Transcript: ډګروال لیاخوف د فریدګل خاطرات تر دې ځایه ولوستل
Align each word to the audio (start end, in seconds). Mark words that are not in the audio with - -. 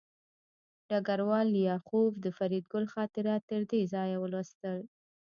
ډګروال 0.89 1.47
لیاخوف 1.57 2.11
د 2.23 2.25
فریدګل 2.37 2.85
خاطرات 2.93 3.41
تر 3.51 3.61
دې 3.69 3.81
ځایه 3.93 4.17
ولوستل 4.19 4.79